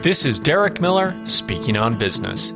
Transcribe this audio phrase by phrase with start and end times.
[0.00, 2.52] This is Derek Miller speaking on business.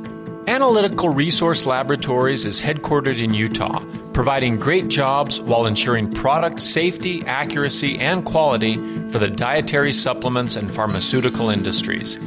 [0.47, 7.99] Analytical Resource Laboratories is headquartered in Utah, providing great jobs while ensuring product safety, accuracy,
[7.99, 8.75] and quality
[9.09, 12.17] for the dietary supplements and pharmaceutical industries.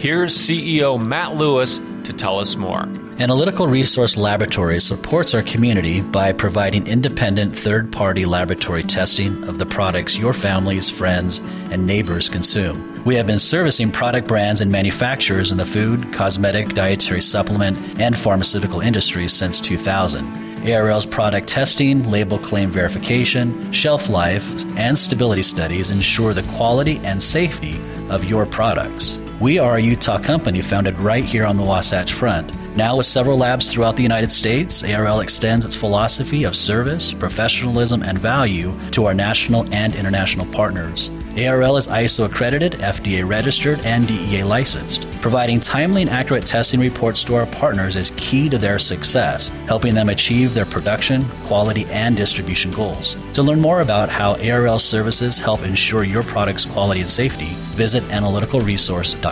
[0.00, 2.88] Here's CEO Matt Lewis to tell us more.
[3.18, 9.66] Analytical Resource Laboratories supports our community by providing independent third party laboratory testing of the
[9.66, 11.40] products your families, friends,
[11.70, 13.04] and neighbors consume.
[13.04, 18.18] We have been servicing product brands and manufacturers in the food, cosmetic, dietary supplement, and
[18.18, 20.24] pharmaceutical industries since 2000.
[20.66, 27.22] ARL's product testing, label claim verification, shelf life, and stability studies ensure the quality and
[27.22, 29.20] safety of your products.
[29.40, 32.54] We are a Utah company founded right here on the Wasatch Front.
[32.76, 38.02] Now, with several labs throughout the United States, ARL extends its philosophy of service, professionalism,
[38.02, 41.10] and value to our national and international partners.
[41.38, 45.10] ARL is ISO accredited, FDA registered, and DEA licensed.
[45.22, 49.94] Providing timely and accurate testing reports to our partners is key to their success, helping
[49.94, 53.16] them achieve their production, quality, and distribution goals.
[53.32, 58.02] To learn more about how ARL services help ensure your product's quality and safety, visit
[58.04, 59.29] analyticalresource.com.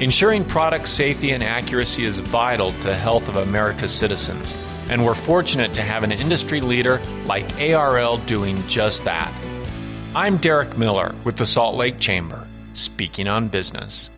[0.00, 4.54] Ensuring product safety and accuracy is vital to the health of America's citizens,
[4.90, 9.32] and we're fortunate to have an industry leader like ARL doing just that.
[10.14, 14.10] I'm Derek Miller with the Salt Lake Chamber, speaking on business.